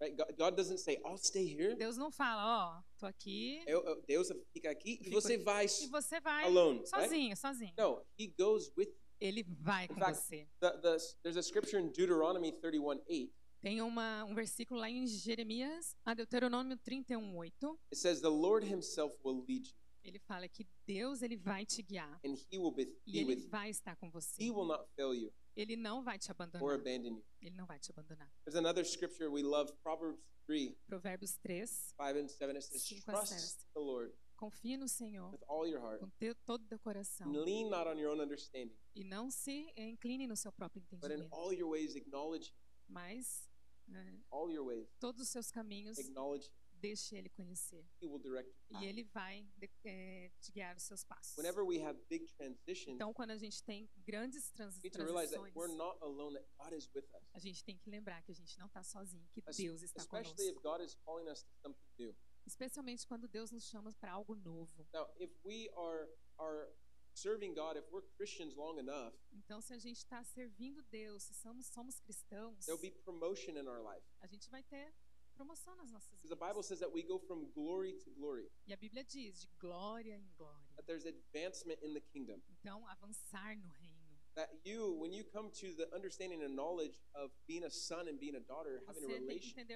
[0.00, 0.16] Right?
[0.36, 1.74] God, doesn't say, I'll stay here.
[1.74, 2.44] Deus não fala,
[2.78, 5.42] ó, tô aqui Eu- eu- Deus fica aqui e Fico você aqui.
[5.44, 5.64] vai.
[5.66, 6.88] e você vai Alone, right?
[6.90, 7.74] sozinho, sozinho.
[7.76, 9.07] No, He goes with you.
[9.20, 10.48] Ele vai com fact, você.
[10.60, 13.32] The, the, there's a scripture in Deuteronomy 31 8.
[13.60, 17.76] Tem uma, um versículo lá em Jeremias, a Deuteronômio 31:8.
[17.92, 21.82] It says, The Lord Himself will lead you, Ele fala que Deus ele vai te
[21.82, 23.50] guiar and He will be, e ele with you.
[23.50, 24.40] vai estar com você.
[24.42, 26.74] He will not fail you Ele não vai te or abandonar.
[26.74, 27.24] abandon you.
[27.42, 28.30] Ele não vai te abandonar.
[28.44, 31.66] There's another scripture we love, Proverbs 3 Provérbios 3.
[31.96, 32.56] 5 and 7.
[32.56, 36.62] It says, Trust the Lord Confie no Senhor with all your heart, com teu, todo
[36.62, 40.36] o teu coração and lean not on your own understanding, e não se incline no
[40.36, 42.54] seu próprio but in entendimento, all your ways acknowledge Him.
[42.88, 43.48] mas
[43.88, 46.78] né, All your ways todos os seus caminhos acknowledge Him.
[46.80, 48.82] deixe ele conhecer He will direct your e path.
[48.84, 51.36] ele vai de- eh, te guiar os seus passos.
[51.36, 55.02] Whenever we have big transitions, Então, quando a gente tem grandes trans we need to
[55.02, 57.22] realize that transições, we're not alone, that God is with us.
[57.34, 60.48] a gente tem que lembrar que a gente não está sozinho, que Deus está Especially
[60.48, 60.62] if conosco.
[60.62, 62.14] God is calling us to something new.
[62.48, 64.86] Especialmente quando Deus nos chama para algo novo.
[64.92, 66.08] Now, if we are
[66.38, 66.66] are
[67.14, 71.34] serving God, if we're Christians long enough, Então, se a gente está servindo Deus, se
[71.34, 74.02] somos, somos cristãos, there'll be promotion in our life.
[74.22, 74.94] a gente vai ter
[75.34, 76.66] promoção nas nossas Because the Bible vidas.
[76.66, 80.32] says that we go from glory to glory, E a Bíblia diz de glória em
[80.38, 80.66] glória.
[80.76, 82.40] that there's advancement in the kingdom.
[82.48, 83.98] Então, avançar no reino.
[84.34, 88.18] That you, when you come to the understanding and knowledge of being a son and
[88.20, 89.66] being a daughter, having a relationship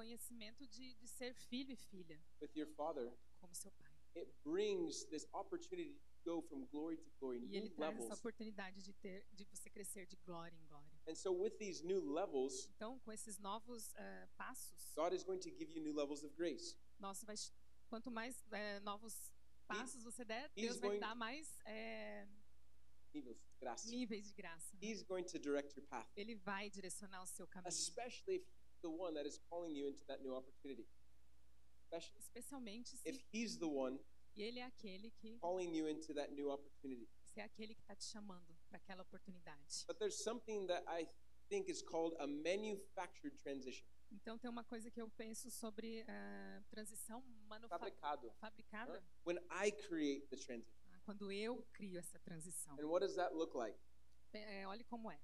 [0.00, 3.90] conhecimento de, de ser filho e filha, with your father, como seu pai.
[4.14, 8.82] it brings this opportunity to go from glory to glory, E ele traz essa oportunidade
[8.82, 11.00] de ter, de você crescer de glória em glória.
[11.08, 15.38] And so, with these new levels, Então, com esses novos eh, passos, God is going
[15.38, 16.76] to give you new levels of grace.
[16.98, 17.36] nossa, vai,
[17.88, 19.32] quanto mais eh, novos
[19.66, 22.26] passos você der, Deus vai going- dar mais eh,
[23.14, 23.88] Níveis, graça.
[23.88, 24.76] níveis de graça.
[24.82, 27.68] He's going to direct your path, Ele vai direcionar o seu caminho.
[28.76, 30.86] If the one that is calling you into that new opportunity.
[31.84, 33.98] Especially Especialmente if se He's the one
[34.36, 37.08] ele é aquele que calling you into that new opportunity.
[37.24, 39.84] se é aquele que está te chamando para aquela oportunidade.
[39.86, 41.08] But there's something that I
[41.48, 43.86] think is called a manufactured transition.
[44.10, 48.32] Então tem uma coisa que eu penso sobre a transição manufaturada, Fabricado.
[48.40, 50.70] fabricada, When I create the transition.
[50.92, 52.74] ah, quando eu crio essa transição.
[52.78, 53.78] And what does that look like?
[54.32, 55.18] É, olhe como é.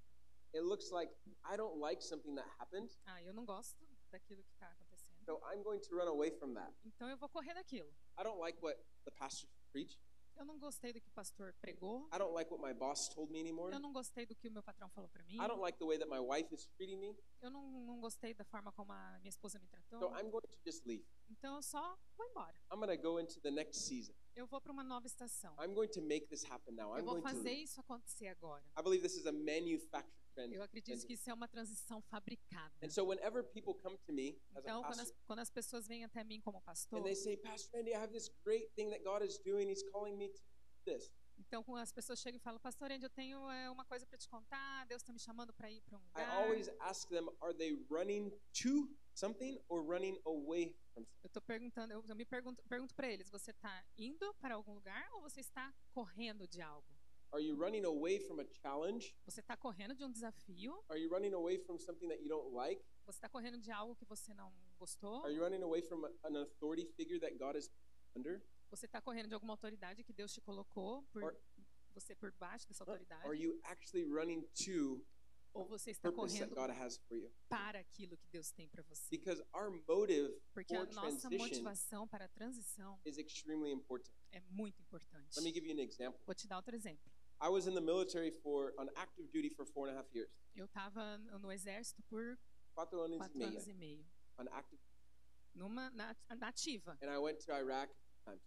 [0.53, 1.11] It looks like
[1.43, 5.13] I don't like something that happened, Ah, eu não gosto daquilo que está acontecendo.
[5.25, 6.73] so I'm going to run away from that.
[6.85, 7.89] Então eu vou correr daquilo.
[8.19, 9.99] I don't like what the pastor preached.
[10.35, 12.07] Eu não gostei do que o pastor pregou.
[12.11, 13.71] I don't like what my boss told me anymore.
[13.71, 15.35] Eu não gostei do que o meu patrão falou para mim.
[15.35, 17.15] I don't like the way that my wife is treating me.
[17.39, 19.99] Eu não, não gostei da forma como a minha esposa me tratou.
[19.99, 21.05] So I'm going to just leave.
[21.29, 22.57] Então eu só vou embora.
[22.71, 24.13] I'm going to go into the next season.
[24.35, 25.55] Eu vou para uma nova estação.
[25.59, 26.95] I'm going to make this happen now.
[26.95, 28.63] Eu I'm vou fazer isso acontecer agora.
[28.77, 32.73] I believe this is a manufactured Eu acredito que isso é uma transição fabricada.
[32.81, 35.87] And so whenever people come to me as a Então, quando as, quando as pessoas
[35.87, 38.89] vêm até mim como pastor, and they say, Pastor Andy, I have this great thing
[38.89, 39.69] that God is doing.
[39.69, 40.41] He's calling me to
[40.85, 41.11] this.
[41.37, 44.17] então quando as pessoas chegam e falam, Pastor Andy, eu tenho é, uma coisa para
[44.17, 46.29] te contar, Deus está me chamando para ir para um I lugar.
[46.43, 51.19] always ask them, are they running to something or running away from something?
[51.23, 55.09] Eu estou perguntando, eu me pergunto, pergunto para eles, você está indo para algum lugar
[55.13, 56.87] ou você está correndo de algo?
[57.33, 59.15] Are you running away from a challenge?
[59.25, 60.83] Você está correndo de um desafio?
[60.87, 62.79] Are you running away from something that you don't like?
[63.07, 65.23] Você está correndo de algo que você não gostou?
[65.23, 67.71] Are you running away from an authority figure that God is
[68.15, 68.39] under?
[68.69, 71.35] Você está correndo de alguma autoridade que Deus te colocou por Or-
[71.95, 73.25] você por baixo dessa autoridade?
[73.25, 75.03] Are you actually running to
[75.55, 77.31] Ou você está correndo God has for you.
[77.49, 79.07] para aquilo que Deus tem para você.
[79.09, 84.11] Because our motive Porque a nossa motivação para a transição is extremely important.
[84.31, 85.35] é muito importante.
[85.37, 86.19] Let me give you an example.
[86.25, 87.11] Vou te dar outro exemplo.
[87.41, 90.29] I was in the military for on active duty for four and a half years.
[90.55, 92.37] Eu estava no exército por
[92.75, 94.05] Quatro anos e quatro meio anos e meio,
[94.39, 94.81] on active,
[95.55, 96.97] numa na, na ativa.
[97.01, 97.91] and I went to Iraq
[98.25, 98.41] times.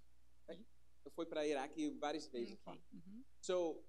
[0.49, 0.65] Right?
[1.05, 2.59] Eu fui para Iraque várias vezes.
[2.67, 3.25] Ok, uhum.
[3.41, 3.85] So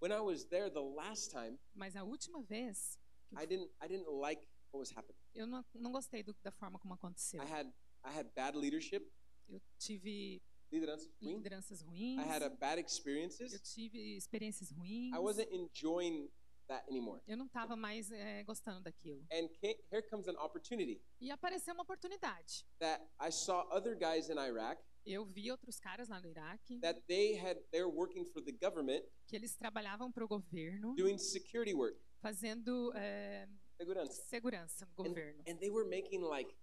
[0.00, 2.98] when I was there the last time, Mas a última vez,
[3.36, 5.18] I didn't I didn't like what was happening.
[5.34, 7.42] Eu não, não gostei do- da forma como aconteceu.
[7.42, 7.66] I had
[8.04, 9.02] I had bad leadership,
[9.48, 10.40] Eu tive
[10.72, 11.36] liderança ruim.
[11.36, 12.18] lideranças ruins.
[12.18, 13.60] I had a bad Eu experiences.
[13.74, 15.12] tive experiências ruins.
[15.14, 16.30] I wasn't enjoying
[16.68, 17.20] that anymore.
[17.26, 19.20] Eu não estava mais eh, gostando daquilo.
[19.30, 22.64] And here comes an opportunity E apareceu uma oportunidade.
[22.78, 27.00] that I saw other guys in Iraq Eu vi outros caras lá no Iraque that
[27.08, 31.74] they had they're working for the government que eles trabalhavam para o governo, doing security
[31.74, 34.22] work, fazendo eh, segurança.
[34.28, 35.42] segurança no governo.
[35.48, 36.54] And they were making like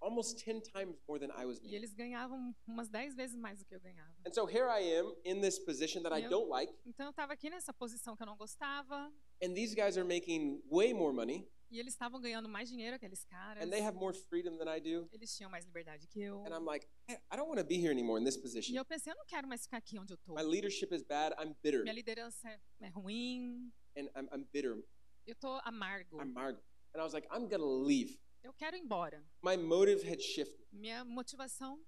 [0.00, 1.74] almost 10 times more than I was E making.
[1.76, 4.14] eles ganhavam umas 10 vezes mais do que eu ganhava.
[4.26, 7.10] And so here I am in this position that I Eu- don't like, Então eu
[7.10, 9.12] estava aqui nessa posição que eu não gostava.
[9.42, 13.22] and these guys are making way more money, E eles estavam ganhando mais dinheiro, aqueles
[13.24, 13.62] caras.
[13.62, 15.08] and they have more freedom than I do.
[15.12, 16.40] Eles tinham mais liberdade que eu.
[16.44, 18.74] And I'm like, I I don't want to be here anymore in this E position.
[18.74, 20.34] eu pensei, eu não quero mais ficar aqui onde eu tô.
[20.34, 21.32] My leadership is bad.
[21.40, 23.70] I'm bitter, Minha liderança é, é ruim.
[23.96, 24.82] and I'm, I'm bitter.
[25.26, 26.20] Eu tô amargo.
[26.20, 26.64] I'm Margaret.
[26.92, 28.18] And I was like, I'm gonna leave.
[28.42, 29.24] Eu quero ir embora.
[29.42, 30.66] My motive had shifted.
[30.72, 31.78] Minha motivação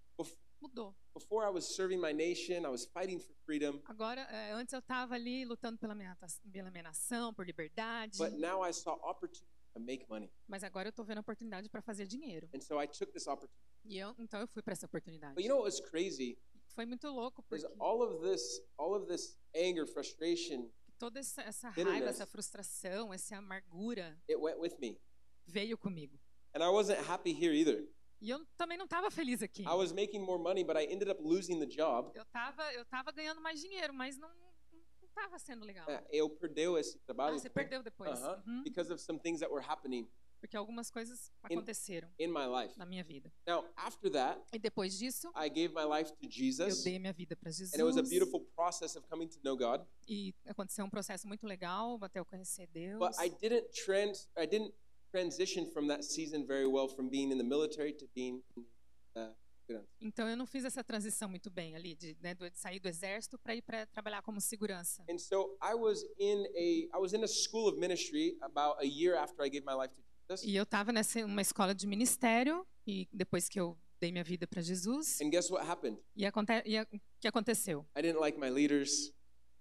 [0.63, 0.95] mudou.
[1.15, 3.83] Before I was serving my nation, I was fighting for freedom.
[3.87, 6.17] Agora, é, antes eu estava ali lutando pela minha,
[6.53, 8.17] pela minha nação, por liberdade.
[8.19, 10.31] But now I saw opportunity to make money.
[10.47, 12.49] Mas agora eu estou vendo a oportunidade para fazer dinheiro.
[12.55, 13.59] And so I took this opportunity.
[13.85, 15.35] E eu, então eu fui para essa oportunidade.
[15.35, 16.39] But you know what was crazy?
[16.69, 21.69] Foi muito louco porque all of this, all of this anger, frustration, toda essa, essa
[21.69, 24.99] raiva, essa frustração, essa amargura it went with me.
[25.45, 26.19] veio comigo.
[26.55, 27.87] And I wasn't happy here either.
[28.21, 29.63] E eu também não estava feliz aqui.
[29.63, 32.11] I was making more money, but I ended up losing the job.
[32.15, 34.31] Eu estava eu tava ganhando mais dinheiro, mas não
[35.03, 35.87] estava sendo legal.
[35.89, 38.21] Uh, Eu perdeu esse Ah, trabalho você perdeu depois.
[38.21, 38.43] Uh-huh.
[38.47, 38.63] Uhum.
[38.63, 40.09] because of some things that were happening
[40.41, 42.77] Porque algumas coisas In- aconteceram in my life.
[42.77, 43.33] na minha vida.
[43.47, 47.13] Now, after that, E depois disso, I gave my life to eu Jesus, dei minha
[47.13, 47.73] vida para Jesus.
[47.75, 49.87] and it was a beautiful process of coming to know God.
[50.09, 52.99] E aconteceu um processo muito legal até eu conhecer Deus.
[52.99, 54.73] But I didn't trans I didn't
[55.73, 58.65] from that season very well from being in the military to being in
[59.17, 59.33] uh.
[60.01, 63.39] Então eu não fiz essa transição muito bem ali, de, né, de sair do exército
[63.39, 65.03] para ir para trabalhar como segurança.
[65.09, 68.85] And so I was in a I was in a school of ministry about a
[68.85, 70.45] year after I gave my life to Jesus.
[70.47, 74.47] E eu estava nessa uma escola de ministério e depois que eu dei minha vida
[74.47, 75.99] para Jesus, And guess what happened?
[76.17, 76.87] e, aconte, e a-
[77.21, 77.87] que aconteceu?
[77.97, 79.13] I didn't like my leaders.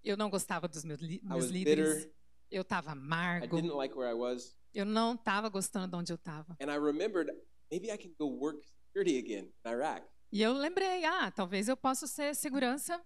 [0.04, 1.94] Eu não gostava dos meus, meus was líderes.
[2.04, 2.12] bitter.
[2.50, 3.56] Eu estava I amargo.
[3.56, 4.58] didn't like where I was.
[4.74, 6.56] Eu não estava gostando de onde eu estava.
[6.60, 7.30] And I remembered
[7.70, 10.06] maybe I can go work security again in Iraq.
[10.32, 13.00] E eu lembrei, ah, talvez eu possa ser segurança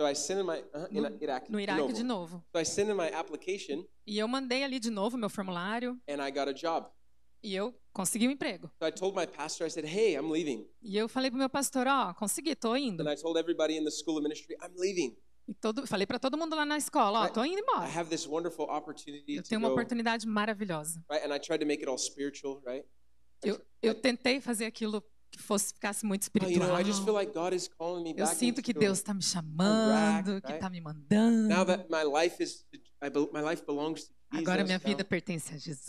[0.00, 1.50] So I sent in my uh, in No- Iraq.
[1.50, 1.92] no de Iraque novo.
[1.92, 2.44] de novo.
[2.54, 6.22] So I sent in my application E eu mandei ali de novo meu formulário and
[6.24, 6.86] I got a job.
[7.42, 8.70] e eu consegui um emprego.
[8.80, 11.48] So I told my pastor, I said, "Hey, I'm leaving." E eu falei pro meu
[11.48, 13.02] pastor, ó, consegui, tô indo.
[13.02, 15.16] And I told everybody in the school of ministry, "I'm leaving.
[15.48, 17.86] E todo, falei para todo mundo lá na escola, ó, I- tô indo embora.
[17.98, 21.02] have this wonderful opportunity Eu tenho uma go." oportunidade maravilhosa.
[21.10, 21.24] Right?
[21.26, 22.84] And I tried to make it all spiritual, right?
[23.44, 26.80] I Eu, eu tentei fazer aquilo que fosse ficasse muito Oh, espiritual.
[28.16, 31.48] Eu sinto que Deus está me chamando, que está me mandando.
[31.48, 32.66] Now that my life is,
[33.02, 34.46] I, bel- my life belongs to Jesus.
[34.48, 35.84] Agora minha vida pertence a Jesus.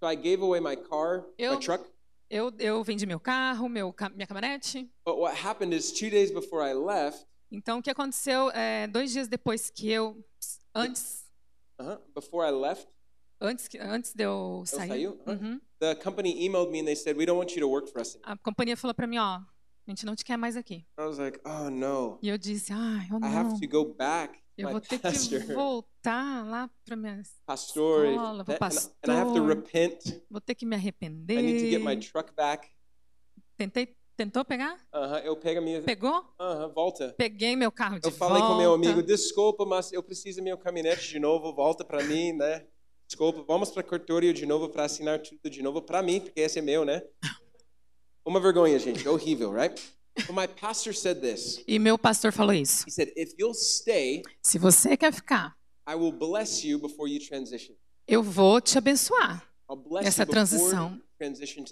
[0.00, 1.84] So I gave away my car, my Eu- truck.
[2.30, 4.90] Eu, eu vendi meu carro, meu, minha caminhonete.
[5.04, 9.12] But what happened is two days before I left, Então, o que aconteceu é, dois
[9.12, 10.24] dias depois que eu,
[10.74, 11.24] antes,
[11.80, 12.88] uh-huh, before I left,
[13.40, 15.20] antes, que- antes de eu sair, saiu?
[15.26, 15.38] Aham.
[15.40, 18.00] uhum, the company emailed me and they said, "We don't want you to work for
[18.00, 18.32] us." Anymore.
[18.32, 19.46] a companhia falou para mim, ó, a
[19.90, 20.86] gente não te quer mais aqui.
[20.98, 23.94] I was like, "Oh no, E eu disse, ai, eu I não, have to go
[23.94, 28.58] back." eu vou ter pastor, que voltar lá para minha, pastor, escola, vou and,
[29.02, 29.46] and I have to pastor.
[29.48, 30.22] repent.
[30.30, 32.10] vou ter que me I need to get my arrepender.
[32.10, 32.68] truck back.
[33.56, 34.74] Tentei, tentou pegar?
[34.92, 36.24] Uh-huh, eu pego a minha, Pegou?
[36.40, 37.14] uh-huh, volta.
[37.18, 38.88] Peguei meu carro de Eu falei com meu volta.
[38.88, 42.64] amigo, desculpa, mas eu preciso meu caminhonete de novo, volta para mim, né?
[43.06, 46.58] Desculpa, vamos para cartório de novo para assinar tudo de novo para mim, porque esse
[46.58, 47.02] é meu, né?
[48.24, 49.80] Uma vergonha, gente, horrível, right?
[50.26, 51.62] But my pastor said this.
[51.66, 52.84] E meu pastor falou isso.
[52.88, 55.54] He said, if you'll stay, Se você quer ficar,
[55.88, 57.74] I will bless you before you transition.
[58.06, 59.46] eu vou te abençoar
[60.02, 60.98] Essa transição.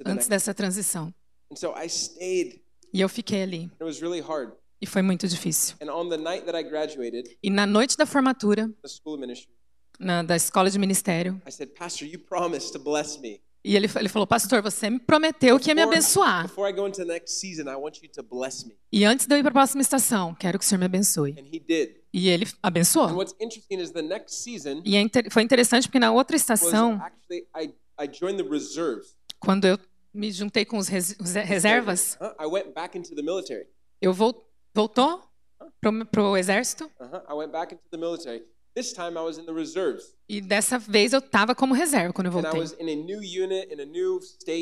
[0.05, 1.15] antes dessa transição.
[1.53, 2.61] And so I stayed.
[2.95, 3.71] E eu fiquei ali.
[3.75, 4.53] It was really hard.
[4.81, 5.77] E foi muito difícil.
[5.83, 9.21] And on the night that I graduated, E na noite da formatura, the school of
[9.21, 9.53] ministry,
[10.01, 11.41] na, da escola de ministério.
[11.47, 13.41] I said, Pastor, you promised to bless me.
[13.65, 16.43] E ele, ele falou, pastor, você me prometeu que ia me Before- abençoar.
[16.49, 18.75] Before I go into the next season, I want you to bless me.
[18.91, 21.31] E antes de eu ir para a próxima estação, quero que o senhor me abençoe.
[21.39, 21.95] And he did.
[22.13, 23.13] E ele And abençoou.
[23.15, 27.47] what's interesting is the next season E é foi interessante porque na outra estação, actually
[27.57, 27.73] I,
[28.05, 29.15] I joined the reserves.
[29.39, 29.79] quando eu
[30.15, 32.35] me juntei com os res- reservas, Huh?
[32.41, 33.67] I went back into the military.
[34.01, 35.23] eu vol, voltou
[35.81, 37.23] pro, pro exército Uh-huh.
[37.29, 38.43] I went back into the military.
[38.75, 40.15] This time I was in the reserves.
[40.29, 42.63] e dessa vez eu estava como reserva quando eu And I voltei.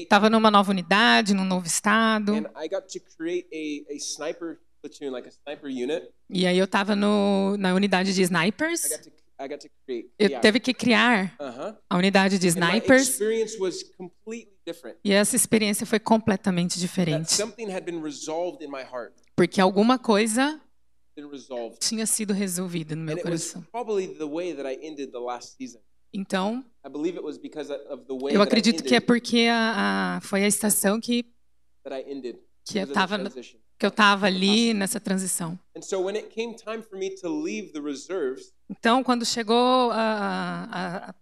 [0.03, 2.33] Estava numa nova unidade, num novo estado.
[2.35, 6.09] And I got to create a, a sniper platoon, like a sniper unit.
[6.29, 8.85] E aí eu estava na unidade de snipers.
[8.87, 9.11] I got to.
[10.19, 11.77] Eu teve que criar Uh-huh.
[11.89, 13.09] a unidade de snipers.
[15.05, 17.35] E essa experiência foi completamente diferente.
[19.37, 20.61] Porque alguma coisa
[21.81, 23.67] tinha sido resolvida no meu coração.
[26.13, 26.65] Então,
[28.35, 31.25] eu acredito que é porque a, a- foi a estação que,
[32.65, 33.17] que eu estava
[33.79, 35.59] que eu estava ali nessa transição.
[38.71, 41.15] Então, quando chegou a, a- a-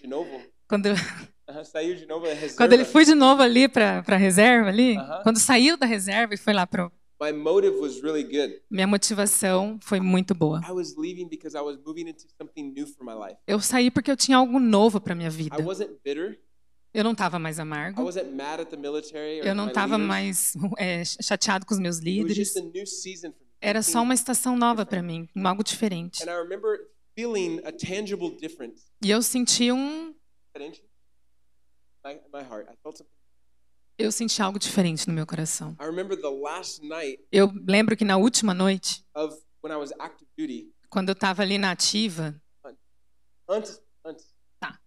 [0.00, 0.94] de novo, quando, uh,
[1.64, 4.96] saiu de novo a reserva, quando ele foi de novo ali para a reserva ali,
[4.96, 5.20] Aham.
[5.22, 8.62] quando saiu da reserva e foi lá para my motive was really good.
[8.70, 10.60] minha motivação foi muito boa.
[10.66, 13.36] I was leaving because I was moving into something new for my life.
[13.46, 15.62] Eu saí porque eu tinha algo novo para minha I vida.
[15.62, 16.40] wasn't bitter.
[16.94, 18.02] Eu não estava mais I amargo.
[18.02, 21.98] wasn't mad at the military or Eu não estava mais é, chateado com os meus
[21.98, 22.54] líderes.
[23.60, 26.22] Era só uma estação nova para mim, algo diferente.
[29.02, 30.14] E eu senti um,
[33.98, 35.76] eu senti algo diferente no meu coração.
[35.78, 39.04] I remember the last night Eu lembro que na última noite,
[40.88, 42.40] quando eu estava ali na ativa.
[44.58, 44.80] Tá.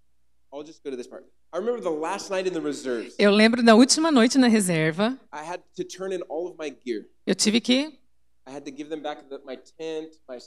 [3.19, 6.75] Eu lembro da última noite na reserva, I had to turn in all of my
[6.83, 7.05] gear.
[7.27, 7.99] eu tive que,
[8.45, 10.37] I had to give them back the, my tent, my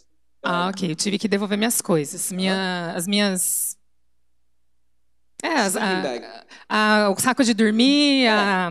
[0.42, 3.76] ah, ok, eu tive que devolver minhas coisas, minha, as minhas,
[5.42, 8.68] é, as, a, a, o saco de dormir, a,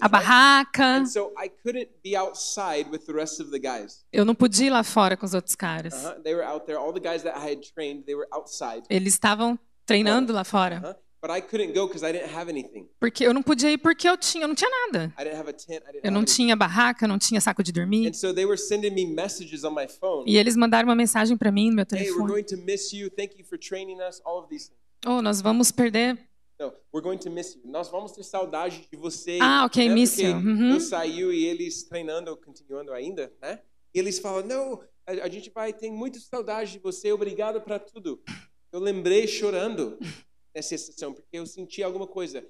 [0.00, 0.98] a barraca.
[0.98, 4.04] And so I couldn't be outside with the rest of the guys.
[4.12, 6.04] Eu não podia ir lá fora com os outros caras.
[6.04, 6.22] Uh-huh.
[6.22, 6.78] They were out there.
[6.78, 8.82] All the guys that I had trained, they were outside.
[8.88, 10.96] Eles estavam treinando lá fora.
[11.22, 12.88] But I couldn't go because I didn't have anything.
[12.98, 15.14] Porque eu não podia ir porque eu tinha, eu não tinha nada.
[15.16, 15.84] I didn't have a tent.
[15.84, 18.10] I didn't Eu não tinha barraca, não tinha saco de dormir.
[20.26, 22.44] E eles mandaram uma mensagem para mim no meu telefone.
[25.06, 26.18] Oh, nós vamos perder.
[26.58, 27.62] No, we're going to miss you.
[27.66, 29.38] Nós vamos ter saudade de você.
[29.40, 29.94] Ah, ok, né?
[29.94, 30.34] miss you.
[30.34, 30.72] Uhum.
[30.72, 33.60] Eu saiu e eles treinando, continuando ainda, né?
[33.94, 37.12] E eles falam, não, a, a gente vai ter muita saudade de você.
[37.12, 38.20] Obrigado para tudo.
[38.72, 39.98] Eu lembrei chorando
[40.54, 42.46] nessa sessão porque eu senti alguma coisa.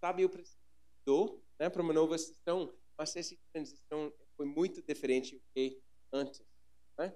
[0.00, 0.56] Sabe, eu preciso,
[1.58, 5.80] né, para uma nova sessão, mas essa transição foi muito diferente do que
[6.12, 6.42] antes,
[6.98, 7.14] né?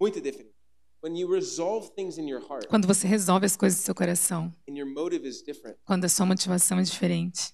[0.00, 0.56] Muito diferente.
[2.68, 6.08] Quando você resolve as coisas do seu coração, and your motive is different, quando a
[6.08, 7.52] sua motivação é diferente,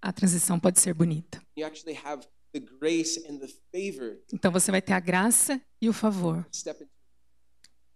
[0.00, 1.42] a transição pode ser bonita.
[1.56, 5.88] You actually have the grace and the favor Então você vai ter a graça e
[5.88, 6.46] o favor.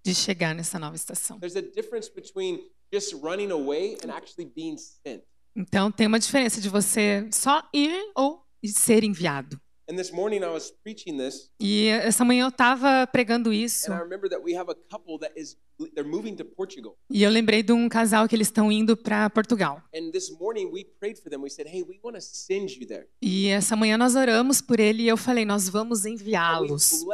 [0.05, 1.39] De chegar nessa nova estação.
[1.39, 2.61] There's a difference between
[2.93, 5.23] just running away and actually being sent.
[5.55, 9.61] Então tem uma diferença de você só ir ou ser enviado.
[9.91, 13.97] And this morning I was preaching this, E essa manhã eu estava pregando isso and
[13.97, 15.57] I remember that we have a couple that is
[15.95, 16.97] they're moving to Portugal.
[17.11, 19.83] e eu lembrei de um casal que eles estão indo para Portugal.
[19.95, 21.41] And this morning we prayed for them.
[21.41, 23.09] We said, "Hey, we want to send you there.
[23.21, 27.05] E essa manhã nós oramos por ele e eu falei: nós vamos enviá-los.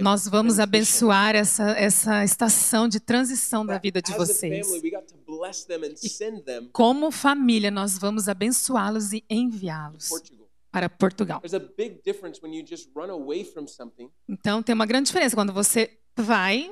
[0.00, 4.66] Nós vamos abençoar essa, essa estação de transição da vida de vocês.
[4.66, 4.80] to
[6.72, 10.10] Como família, nós vamos abençoá-los e enviá-los.
[10.74, 11.40] Para Portugal.
[14.28, 16.68] Então tem uma grande diferença quando você vai,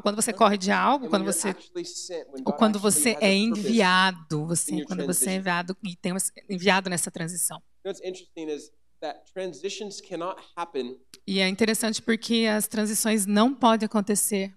[0.00, 5.04] quando você corre de algo, quando você ou God quando você é enviado, você quando
[5.04, 6.12] você é enviado e tem
[6.48, 7.60] enviado nessa transição.
[11.26, 14.54] E é interessante porque as transições não podem acontecer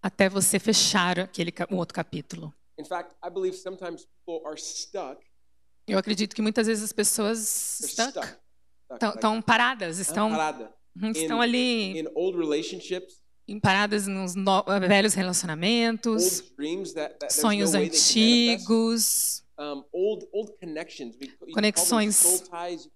[0.00, 2.54] até você fechar aquele o outro capítulo.
[2.78, 5.27] In fact, I believe sometimes people are stuck.
[5.88, 7.38] Eu acredito que muitas vezes as pessoas
[7.82, 8.10] stuck.
[8.12, 8.38] stuck,
[9.14, 10.72] estão, paradas, estão, parada.
[11.00, 11.98] uhum, estão in- ali
[13.46, 16.40] In paradas nos no- velhos relacionamentos,
[16.92, 20.52] that, that sonhos antigos, Um, old old.
[21.42, 22.42] We, Conexões.
[22.50, 22.88] ties.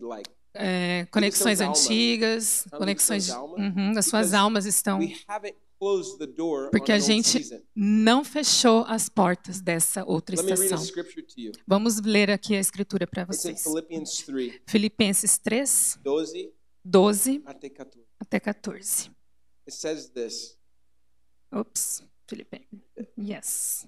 [0.00, 0.30] Like.
[0.54, 4.98] é, conexões antigas, conexões almas, uhum, as suas because almas estão.
[6.70, 7.38] Porque a gente
[7.74, 10.78] não fechou as portas dessa outra a estação.
[11.66, 13.62] Vamos ler aqui a escritura para vocês.
[13.62, 16.52] Philippians 3, Filipenses 3, 12
[16.84, 18.06] 12 até 14.
[18.18, 19.10] até 14.
[19.66, 20.58] It says this.
[21.52, 22.80] Ops, Filipenses.
[23.16, 23.86] Yes.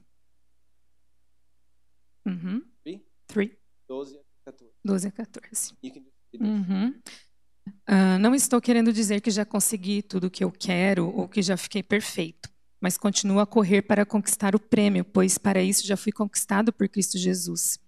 [2.27, 2.63] Uhum.
[2.83, 3.05] Three?
[3.27, 3.51] 3,
[3.89, 4.73] 12 até 14.
[4.85, 5.75] 12 a 14.
[5.83, 6.69] You can just read this.
[6.69, 7.03] Uhum.
[7.87, 11.43] Ah, não estou querendo dizer que já consegui tudo o que eu quero ou que
[11.43, 12.49] já fiquei perfeito,
[12.81, 16.89] mas continuo a correr para conquistar o prêmio, pois para isso já fui conquistado por
[16.89, 17.79] Cristo Jesus.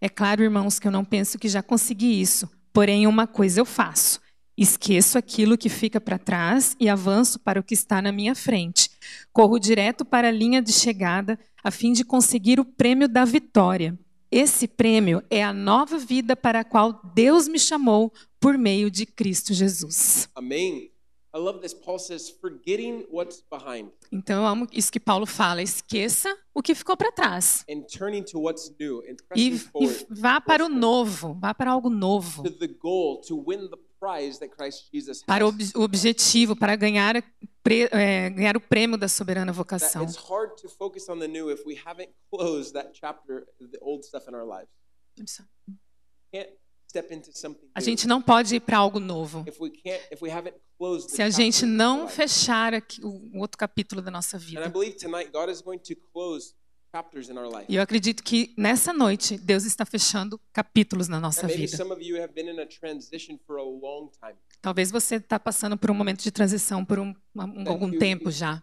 [0.00, 3.64] É claro, irmãos, que eu não penso que já consegui isso, porém uma coisa eu
[3.64, 4.20] faço:
[4.56, 8.90] esqueço aquilo que fica para trás e avanço para o que está na minha frente.
[9.32, 13.98] Corro direto para a linha de chegada a fim de conseguir o prêmio da vitória.
[14.32, 18.10] Esse prêmio é a nova vida para a qual Deus me chamou
[18.40, 20.26] por meio de Cristo Jesus.
[20.34, 20.90] Amém.
[21.34, 21.74] I love this.
[21.74, 26.74] Paul says, forgetting what's behind Então eu amo isso que Paulo fala: esqueça o que
[26.74, 30.64] ficou para trás and turning to what's new and e, pressing e forward vá para
[30.64, 33.78] o novo, vá para algo novo, to the goal to win the
[35.26, 40.04] para o objetivo, para ganhar, é, ganhar o prêmio da soberana vocação.
[47.74, 49.44] A gente não pode ir para algo novo
[51.08, 54.60] se a gente não fechar aqui o outro capítulo da nossa vida.
[57.68, 61.76] E eu acredito que nessa noite Deus está fechando capítulos na nossa vida.
[64.60, 68.30] Talvez você está passando por um momento de transição por um, um- algum you- tempo
[68.30, 68.62] já.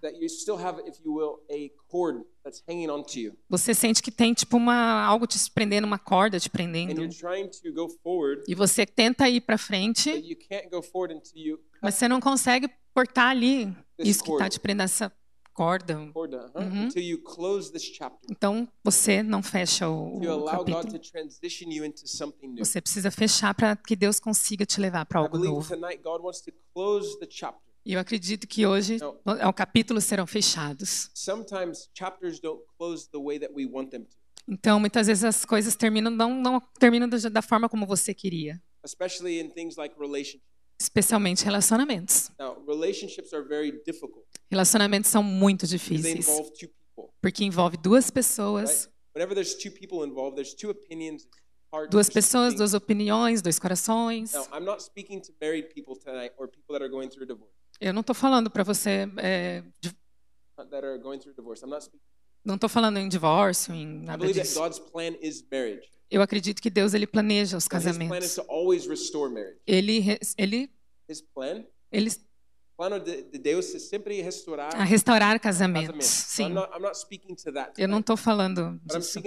[3.49, 6.91] Você sente que tem tipo uma algo te prendendo, uma corda te prendendo.
[8.47, 10.09] E você tenta ir para frente,
[11.81, 15.11] mas você não consegue cortar ali isso que está te prendendo essa
[15.59, 15.99] corda.
[17.93, 18.29] chapter.
[18.31, 20.99] Então você não fecha o, o capítulo.
[22.57, 25.67] Você precisa fechar para que Deus consiga te levar para algo novo.
[27.85, 29.49] E eu acredito que hoje Não.
[29.49, 31.09] o capítulos serão fechados.
[31.13, 35.45] Sometimes chapters don't close the way that we want them to, Então, muitas vezes as
[35.45, 39.95] coisas terminam não, não terminam da, da forma como você queria, especially in things like
[39.99, 40.49] relationships.
[40.79, 42.31] Especialmente relacionamentos.
[42.39, 47.13] Now, relationships are very difficult Relacionamentos são muito because they difíceis, involve two people.
[47.21, 48.89] porque envolve duas pessoas?
[49.15, 51.27] Whenever there's two people involved, there's two opinions,
[51.91, 54.33] duas pessoas, duas opiniões, dois corações.
[54.33, 57.51] Now, I'm not speaking to married people tonight or people that are going through divorce.
[57.81, 59.93] Eu não estou falando para você, é, de-
[60.57, 61.63] That are going through divorce.
[61.63, 62.01] I'm not speaking.
[62.43, 64.59] não estou falando em divórcio, em I nada believe that disso.
[64.59, 65.87] God's plan is marriage.
[66.11, 68.37] Eu acredito que Deus ele planeja os casamentos.
[69.67, 70.71] Ele ele
[71.91, 72.11] ele
[72.79, 76.05] plano de, de Deus é sempre restaurar a restaurar casamentos.
[76.05, 76.53] Sim.
[77.77, 79.21] Eu não estou falando disso,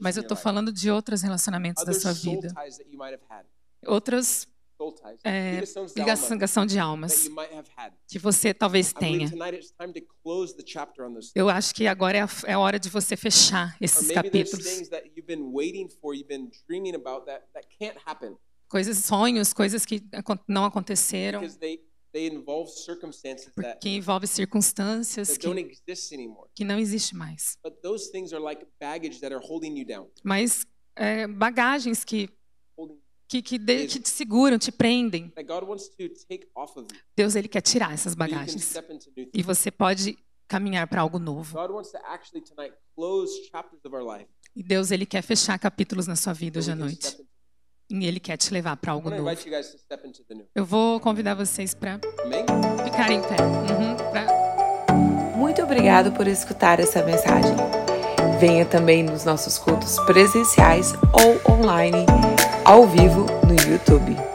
[0.00, 2.52] mas eu estou falando de outros relacionamentos da sua vida,
[3.86, 4.48] outras.
[5.24, 5.62] É,
[5.96, 7.28] ligação, de almas
[8.08, 9.30] que você talvez tenha.
[11.34, 14.64] Eu acho que agora é a, é a hora de você fechar esses capítulos.
[18.68, 20.02] Coisas, sonhos, coisas que
[20.48, 21.42] não aconteceram,
[23.54, 25.48] porque envolve circunstâncias que,
[26.54, 27.58] que não existe mais.
[27.62, 30.10] But those things are like baggage that are holding you down.
[30.22, 32.28] Mas é, bagagens que,
[33.32, 35.32] que, que, de- que te seguram, te prendem.
[37.16, 38.74] Deus ele quer tirar essas bagagens.
[39.32, 41.58] E você pode caminhar para algo novo.
[44.54, 47.16] E Deus ele quer fechar capítulos na sua vida hoje à noite.
[47.90, 49.22] E ele quer te levar para algo novo.
[49.30, 50.46] invite you guys to step into the new.
[50.54, 51.98] Eu vou convidar vocês para
[52.84, 53.36] ficarem em pé.
[53.42, 57.54] Uhum, pra- Muito obrigado por escutar essa mensagem.
[58.38, 62.04] Venha também nos nossos cultos presenciais ou online,
[62.64, 64.31] ao vivo no YouTube.